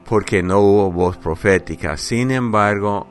porque 0.03 0.41
no 0.41 0.61
hubo 0.61 0.91
voz 0.91 1.17
profética. 1.17 1.95
Sin 1.95 2.31
embargo, 2.31 3.07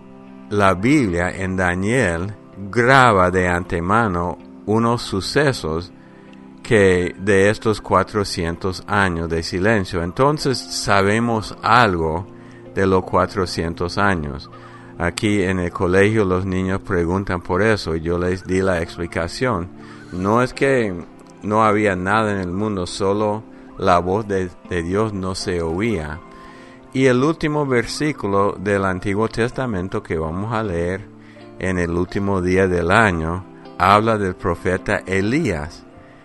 la 0.50 0.74
Biblia 0.74 1.30
en 1.30 1.56
Daniel 1.56 2.34
graba 2.70 3.30
de 3.30 3.48
antemano 3.48 4.38
unos 4.66 5.02
sucesos 5.02 5.92
que 6.62 7.14
de 7.18 7.48
estos 7.48 7.80
400 7.80 8.84
años 8.86 9.28
de 9.28 9.42
silencio. 9.42 10.02
Entonces 10.02 10.58
sabemos 10.58 11.56
algo 11.62 12.26
de 12.74 12.86
los 12.86 13.04
400 13.04 13.96
años. 13.98 14.50
Aquí 14.98 15.42
en 15.42 15.60
el 15.60 15.70
colegio 15.70 16.24
los 16.24 16.44
niños 16.44 16.82
preguntan 16.82 17.40
por 17.40 17.62
eso 17.62 17.94
y 17.94 18.00
yo 18.00 18.18
les 18.18 18.44
di 18.44 18.60
la 18.60 18.82
explicación. 18.82 19.68
No 20.12 20.42
es 20.42 20.52
que 20.52 20.92
no 21.42 21.64
había 21.64 21.94
nada 21.96 22.32
en 22.32 22.40
el 22.40 22.52
mundo, 22.52 22.86
solo 22.86 23.44
la 23.78 23.98
voz 24.00 24.26
de, 24.26 24.50
Dios 24.82 25.12
no 25.12 25.34
se 25.34 25.62
oía. 25.62 26.20
Y 26.92 27.06
el 27.06 27.22
último 27.22 27.64
versículo 27.64 28.56
del 28.58 28.84
Antiguo 28.84 29.28
Testamento 29.28 30.02
que 30.02 30.18
vamos 30.18 30.52
a 30.52 30.62
leer 30.62 31.17
en 31.58 31.78
el 31.78 31.90
último 31.90 32.40
día 32.40 32.66
del 32.66 32.90
año 32.90 33.44
habla 33.78 34.18
del 34.18 34.34
profeta 34.34 35.02
Elías, 35.06 35.84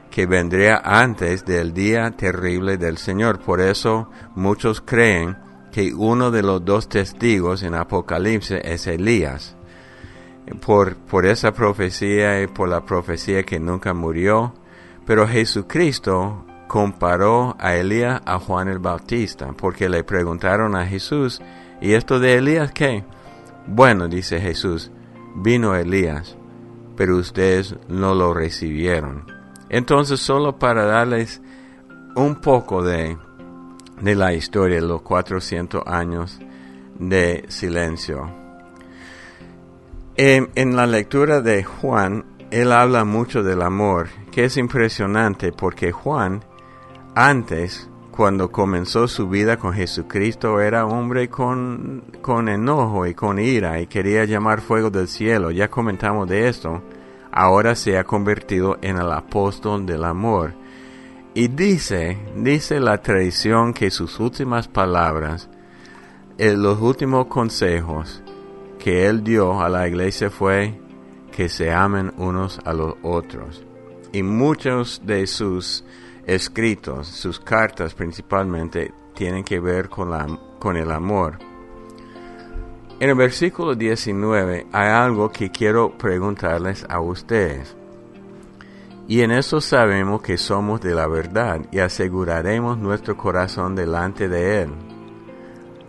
que 0.10 0.26
vendría 0.26 0.82
antes 0.84 1.46
del 1.46 1.74
día 1.74 2.12
terrible 2.12 2.78
del 2.78 2.98
Señor. 2.98 3.40
Por 3.40 3.62
eso 3.62 4.10
muchos 4.36 4.82
creen 4.82 5.38
que 5.72 5.94
uno 5.94 6.30
de 6.30 6.44
los 6.44 6.64
dos 6.64 6.88
testigos 6.88 7.64
en 7.64 7.74
Apocalipsis 7.74 8.60
es 8.64 8.88
Elías. 8.88 9.56
Por, 10.64 10.98
por 10.98 11.26
esa 11.26 11.52
profecía 11.52 12.42
y 12.42 12.48
por 12.48 12.70
la 12.70 12.86
profecía 12.86 13.44
que 13.44 13.60
nunca 13.60 13.94
murió, 13.94 14.54
pero 15.06 15.28
Jesucristo 15.28 16.46
comparó 16.68 17.56
a 17.60 17.76
Elías 17.76 18.22
a 18.26 18.40
Juan 18.40 18.68
el 18.68 18.80
Bautista, 18.80 19.54
porque 19.54 19.90
le 19.90 20.04
preguntaron 20.04 20.76
a 20.76 20.86
Jesús, 20.86 21.42
¿y 21.82 21.94
esto 21.94 22.20
de 22.20 22.36
Elías 22.36 22.72
qué? 22.72 23.04
Bueno, 23.68 24.08
dice 24.08 24.42
Jesús, 24.42 24.92
vino 25.36 25.76
Elías, 25.76 26.38
pero 26.96 27.18
ustedes 27.18 27.76
no 27.88 28.14
lo 28.14 28.34
recibieron. 28.34 29.26
Entonces, 29.70 30.20
solo 30.20 30.60
para 30.60 30.86
darles 30.86 31.42
un 32.16 32.36
poco 32.36 32.84
de, 32.84 33.18
de 34.02 34.16
la 34.16 34.34
historia, 34.34 34.82
los 34.82 35.02
400 35.02 35.84
años 35.88 36.40
de 37.00 37.46
silencio. 37.48 38.32
En, 40.16 40.52
en, 40.56 40.76
la 40.76 40.86
lectura 40.86 41.42
de 41.42 41.64
Juan, 41.64 42.26
él 42.52 42.72
habla 42.72 43.04
mucho 43.04 43.42
del 43.42 43.64
amor, 43.64 44.10
que 44.32 44.46
es 44.46 44.58
impresionante 44.58 45.52
porque 45.52 45.92
Juan, 45.92 46.44
antes, 47.16 47.90
cuando 48.16 48.52
comenzó 48.52 49.08
su 49.08 49.28
vida 49.28 49.58
con 49.58 49.74
Jesucristo, 49.74 50.62
era 50.62 50.86
hombre 50.86 51.30
con, 51.30 52.04
con 52.22 52.48
enojo 52.48 53.08
y 53.08 53.16
con 53.16 53.40
ira 53.40 53.82
y 53.82 53.88
quería 53.88 54.24
llamar 54.26 54.62
fuego 54.62 54.92
del 54.92 55.08
cielo. 55.08 55.50
Ya 55.50 55.68
comentamos 55.68 56.30
de 56.30 56.48
esto. 56.48 56.84
Ahora 57.32 57.74
se 57.74 57.98
ha 57.98 58.04
convertido 58.04 58.78
en 58.84 58.98
el 58.98 59.12
apóstol 59.12 59.88
del 59.88 60.04
amor 60.04 60.54
y 61.34 61.48
dice, 61.48 62.20
dice 62.36 62.80
la 62.80 63.00
tradición 63.00 63.74
que 63.74 63.90
sus 63.90 64.20
últimas 64.20 64.68
palabras, 64.68 65.50
en 66.38 66.62
los 66.62 66.80
últimos 66.80 67.26
consejos 67.26 68.22
que 68.78 69.08
él 69.08 69.24
dio 69.24 69.60
a 69.60 69.70
la 69.70 69.88
iglesia 69.88 70.30
fue 70.30 70.80
que 71.36 71.50
se 71.50 71.72
amen 71.72 72.14
unos 72.18 72.60
a 72.64 72.74
los 72.74 72.94
otros. 73.02 73.64
Y 74.12 74.22
muchos 74.22 75.02
de 75.04 75.26
sus 75.26 75.84
escritos, 76.26 77.08
sus 77.08 77.40
cartas 77.40 77.94
principalmente, 77.94 78.94
tienen 79.14 79.44
que 79.44 79.60
ver 79.60 79.90
con, 79.90 80.10
la, 80.10 80.28
con 80.60 80.78
el 80.78 80.92
amor. 80.92 81.40
En 83.00 83.10
el 83.10 83.16
versículo 83.16 83.76
19 83.76 84.68
hay 84.72 84.90
algo 84.90 85.30
que 85.30 85.52
quiero 85.52 85.98
preguntarles 85.98 86.86
a 86.88 87.02
ustedes. 87.02 87.76
Y 89.08 89.22
en 89.22 89.32
eso 89.32 89.60
sabemos 89.60 90.22
que 90.22 90.38
somos 90.38 90.80
de 90.80 90.96
la 90.96 91.08
verdad 91.08 91.60
y 91.72 91.80
aseguraremos 91.80 92.78
nuestro 92.78 93.18
corazón 93.18 93.76
delante 93.76 94.30
de 94.30 94.62
Él. 94.62 94.70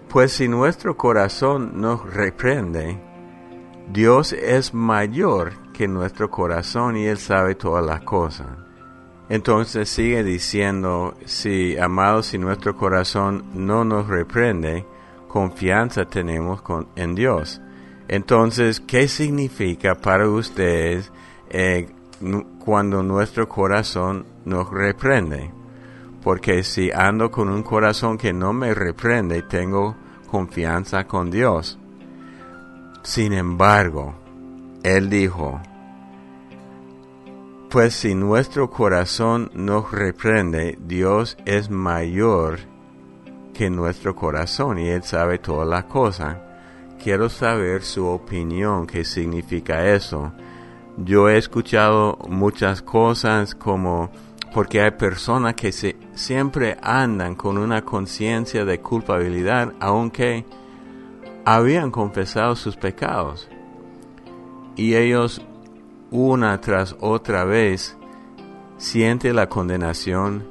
Pues 0.09 0.33
si 0.33 0.49
nuestro 0.49 0.97
corazón 0.97 1.81
nos 1.81 2.13
reprende, 2.13 3.01
Dios 3.93 4.33
es 4.33 4.75
mayor 4.75 5.53
que 5.73 5.87
nuestro 5.87 6.31
corazón 6.31 6.97
y 6.97 7.07
Él 7.07 7.19
sabe 7.19 7.55
todas 7.55 7.85
las 7.85 8.01
cosas. 8.01 8.49
Entonces 9.35 9.89
sigue 9.89 10.23
diciendo, 10.23 11.17
si 11.25 11.77
amados, 11.77 12.27
si 12.27 12.39
nuestro 12.39 12.77
corazón 12.77 13.45
no 13.55 13.85
nos 13.85 14.07
reprende, 14.07 14.87
confianza 15.27 16.05
tenemos 16.05 16.63
con, 16.63 16.87
en 16.95 17.17
Dios. 17.17 17.61
Entonces, 18.07 18.79
¿qué 18.81 19.09
significa 19.09 19.97
para 19.97 20.29
ustedes 20.29 21.11
eh, 21.51 21.89
cuando 22.65 23.03
nuestro 23.03 23.49
corazón 23.49 24.27
nos 24.45 24.71
reprende. 24.71 25.51
Porque 26.23 26.63
si 26.63 26.91
ando 26.91 27.31
con 27.31 27.49
un 27.49 27.63
corazón 27.63 28.17
que 28.17 28.33
no 28.33 28.53
me 28.53 28.73
reprende, 28.73 29.43
tengo 29.43 29.97
confianza 30.31 31.05
con 31.05 31.31
Dios. 31.31 31.79
Sin 33.03 33.33
embargo, 33.35 34.15
Él 34.83 35.11
dijo, 35.11 35.61
pues 37.75 37.95
si 37.95 38.15
nuestro 38.15 38.71
corazón 38.71 39.51
nos 39.53 39.91
reprende, 39.91 40.79
Dios 40.81 41.37
es 41.45 41.69
mayor 41.69 42.61
que 43.53 43.69
nuestro 43.69 44.15
corazón 44.15 44.79
y 44.79 44.89
Él 44.89 45.03
sabe 45.03 45.39
todas 45.39 45.69
las 45.69 45.85
cosas. 45.85 46.39
Quiero 47.03 47.29
saber 47.29 47.83
su 47.83 48.07
opinión, 48.07 48.87
qué 48.87 49.05
significa 49.05 49.87
eso 49.93 50.33
yo 50.97 51.29
he 51.29 51.37
escuchado 51.37 52.19
muchas 52.29 52.81
cosas 52.81 53.55
como 53.55 54.11
porque 54.53 54.81
hay 54.81 54.93
personas 54.93 55.55
que 55.55 55.73
se, 55.73 55.97
siempre 56.15 56.77
andan 56.81 57.35
con 57.35 57.59
una 57.59 57.83
conciencia 57.83 58.65
de 58.65 58.81
culpabilidad 58.81 59.73
aunque 59.81 60.45
habían 61.45 61.91
confesado 61.91 62.55
sus 62.55 62.77
pecados. 62.77 63.49
Y 64.77 64.95
ellos 64.95 65.43
una 66.11 66.61
tras 66.61 66.97
otra 67.01 67.45
vez 67.45 67.97
sienten 68.77 69.37
la 69.37 69.49
condenación 69.49 70.47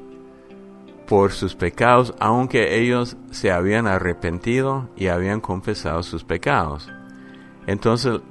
por 1.08 1.32
sus 1.32 1.56
pecados 1.56 2.14
aunque 2.20 2.80
ellos 2.80 3.18
se 3.32 3.52
habían 3.52 3.88
arrepentido 3.88 4.90
y 4.96 5.08
habían 5.08 5.42
confesado 5.42 6.04
sus 6.04 6.24
pecados. 6.24 6.90
Entonces 7.68 8.22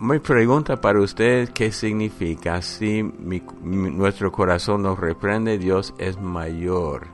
mi 0.00 0.20
pregunta 0.20 0.80
para 0.80 1.00
ustedes, 1.00 1.50
¿qué 1.50 1.72
significa 1.72 2.62
si 2.62 3.02
nuestro 3.02 4.30
corazón 4.30 4.82
nos 4.82 4.96
reprende? 4.96 5.58
Dios 5.58 5.92
es 5.98 6.20
mayor 6.20 7.08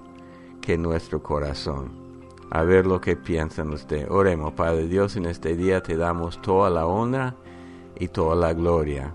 que 0.60 0.76
nuestro 0.76 1.22
corazón. 1.22 1.92
A 2.50 2.62
ver 2.62 2.86
lo 2.86 3.00
que 3.00 3.16
piensan 3.16 3.72
ustedes. 3.72 4.10
Oremos, 4.10 4.52
Padre 4.52 4.86
Dios, 4.86 5.16
en 5.16 5.24
este 5.24 5.56
día 5.56 5.82
te 5.82 5.96
damos 5.96 6.42
toda 6.42 6.68
la 6.68 6.84
honra 6.84 7.34
y 7.98 8.08
toda 8.08 8.36
la 8.36 8.52
gloria. 8.52 9.14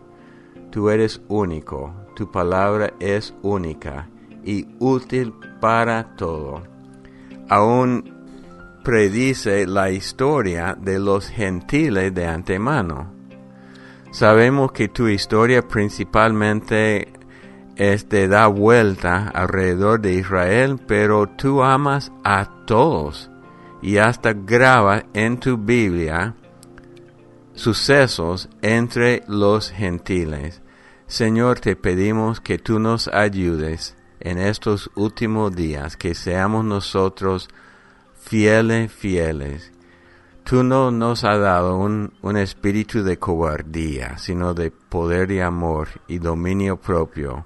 Tú 0.72 0.90
eres 0.90 1.22
único, 1.28 1.94
tu 2.16 2.32
palabra 2.32 2.94
es 3.00 3.34
única 3.42 4.10
y 4.44 4.68
útil 4.80 5.34
para 5.60 6.16
todo. 6.16 6.64
Aún 7.50 8.14
predice 8.84 9.68
la 9.68 9.92
historia 9.92 10.78
de 10.80 11.00
los 11.00 11.28
gentiles 11.28 12.14
de 12.14 12.28
antemano 12.28 13.20
Sabemos 14.12 14.72
que 14.72 14.88
tu 14.88 15.08
historia 15.08 15.68
principalmente 15.68 17.14
este, 17.76 18.28
da 18.28 18.48
vuelta 18.48 19.30
alrededor 19.30 20.02
de 20.02 20.14
Israel, 20.14 20.80
pero 20.88 21.28
tú 21.28 21.62
amas 21.62 22.12
a 22.24 22.50
todos 22.66 23.30
y 23.84 23.98
hasta 23.98 24.34
graba 24.34 25.04
en 25.14 25.40
tu 25.40 25.58
Biblia 25.58 26.36
sucesos 27.60 28.50
entre 28.62 29.24
los 29.28 29.72
gentiles. 29.72 30.62
Señor, 31.08 31.60
te 31.60 31.76
pedimos 31.76 32.40
que 32.42 32.58
tú 32.58 32.80
nos 32.80 33.08
ayudes 33.08 33.96
en 34.20 34.38
estos 34.38 34.90
últimos 34.96 35.56
días, 35.56 35.98
que 35.98 36.16
seamos 36.16 36.66
nosotros 36.66 37.50
fieles, 38.20 38.92
fieles, 38.92 39.72
Tú 40.50 40.64
no 40.64 40.90
nos 40.90 41.26
has 41.26 41.40
dado 41.40 41.78
un, 41.78 42.12
espíritu 42.38 43.04
de 43.04 43.20
cobardía, 43.20 44.18
sino 44.18 44.56
de 44.56 44.72
poder 44.72 45.30
y 45.30 45.42
amor 45.42 45.90
y 46.08 46.18
dominio 46.18 46.78
propio, 46.78 47.46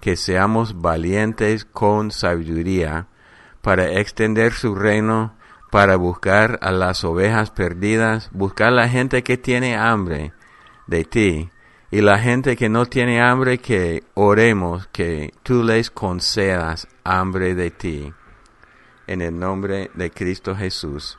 que 0.00 0.16
seamos 0.16 0.80
valientes 0.80 1.64
con 1.64 2.10
sabiduría 2.10 3.06
para 3.62 3.92
extender 4.00 4.52
su 4.52 4.74
reino, 4.74 5.36
para 5.70 5.96
buscar 5.96 6.58
a 6.62 6.72
las 6.72 7.04
ovejas 7.04 7.50
perdidas, 7.50 8.28
buscar 8.32 8.68
a 8.68 8.72
la 8.72 8.88
gente 8.88 9.22
que 9.22 9.38
tiene 9.38 9.76
hambre 9.76 10.32
de 10.86 11.04
ti 11.04 11.50
y 11.90 12.00
la 12.00 12.18
gente 12.18 12.56
que 12.56 12.68
no 12.68 12.86
tiene 12.86 13.20
hambre 13.20 13.58
que 13.58 14.04
oremos 14.14 14.86
que 14.88 15.34
tú 15.42 15.62
les 15.62 15.90
concedas 15.90 16.86
hambre 17.04 17.54
de 17.54 17.70
ti. 17.70 18.12
En 19.06 19.22
el 19.22 19.36
nombre 19.36 19.90
de 19.94 20.10
Cristo 20.10 20.54
Jesús. 20.54 21.18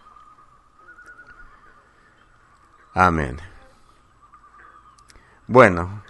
Amén. 2.93 3.37
Bueno, 5.47 6.03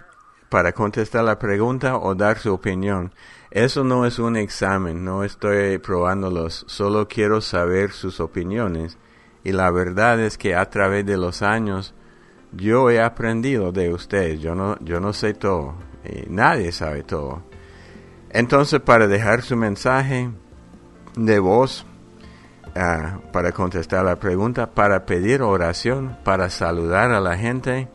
para 0.52 0.72
contestar 0.72 1.24
la 1.24 1.38
pregunta 1.38 1.96
o 1.96 2.14
dar 2.14 2.38
su 2.38 2.52
opinión, 2.52 3.10
eso 3.50 3.84
no 3.84 4.04
es 4.04 4.18
un 4.18 4.36
examen, 4.36 5.02
no 5.02 5.24
estoy 5.24 5.78
probándolos, 5.78 6.66
solo 6.68 7.08
quiero 7.08 7.40
saber 7.40 7.92
sus 7.92 8.20
opiniones 8.20 8.98
Y 9.44 9.52
la 9.52 9.70
verdad 9.70 10.20
es 10.20 10.36
que 10.36 10.54
a 10.54 10.68
través 10.68 11.06
de 11.06 11.16
los 11.16 11.40
años 11.40 11.94
yo 12.52 12.90
he 12.90 13.00
aprendido 13.00 13.72
de 13.72 13.94
ustedes. 13.94 14.42
Yo 14.42 14.54
no, 14.54 14.76
yo 14.80 15.00
no 15.00 15.14
sé 15.14 15.32
todo. 15.32 15.74
Nadie 16.28 16.70
sabe 16.70 17.02
todo. 17.02 17.42
Entonces, 18.28 18.80
para 18.80 19.06
dejar 19.06 19.40
su 19.40 19.56
mensaje 19.56 20.30
de 21.16 21.38
voz, 21.38 21.86
ah, 22.76 23.20
para 23.32 23.52
contestar 23.52 24.04
la 24.04 24.16
pregunta, 24.16 24.74
para 24.74 25.06
pedir 25.06 25.40
oración, 25.40 26.18
para 26.24 26.50
saludar 26.50 27.10
a 27.10 27.20
la 27.20 27.38
gente, 27.38 27.88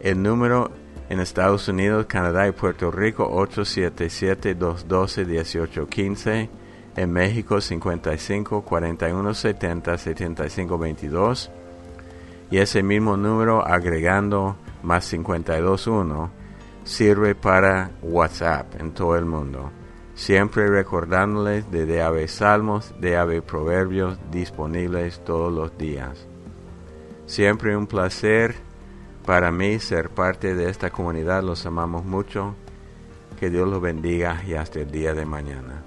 el 0.00 0.22
número 0.22 0.70
en 1.08 1.20
Estados 1.20 1.68
Unidos, 1.68 2.06
Canadá 2.06 2.48
y 2.48 2.52
Puerto 2.52 2.90
Rico 2.90 3.30
877-212-1815. 3.48 6.48
En 6.96 7.12
México 7.12 7.60
55 7.60 8.62
41 8.62 9.34
70 9.34 9.98
75 9.98 10.78
22. 10.78 11.50
Y 12.50 12.56
ese 12.58 12.82
mismo 12.82 13.18
número 13.18 13.64
agregando 13.66 14.56
más 14.82 15.04
52 15.04 15.86
1 15.86 16.30
sirve 16.84 17.34
para 17.34 17.90
WhatsApp 18.02 18.80
en 18.80 18.92
todo 18.92 19.16
el 19.16 19.26
mundo. 19.26 19.70
Siempre 20.14 20.68
recordándoles 20.68 21.70
de 21.70 21.84
DAB 21.84 22.26
Salmos, 22.28 22.94
DAB 23.00 23.42
Proverbios 23.42 24.18
disponibles 24.30 25.22
todos 25.24 25.52
los 25.52 25.76
días. 25.76 26.26
Siempre 27.26 27.76
un 27.76 27.86
placer 27.86 28.54
para 29.26 29.50
mí 29.50 29.80
ser 29.80 30.08
parte 30.08 30.54
de 30.54 30.70
esta 30.70 30.90
comunidad. 30.90 31.42
Los 31.42 31.66
amamos 31.66 32.04
mucho. 32.04 32.54
Que 33.38 33.50
Dios 33.50 33.68
los 33.68 33.82
bendiga 33.82 34.42
y 34.46 34.54
hasta 34.54 34.80
el 34.80 34.90
día 34.90 35.12
de 35.12 35.26
mañana. 35.26 35.85